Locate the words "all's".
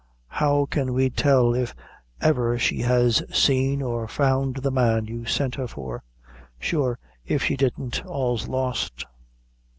8.07-8.47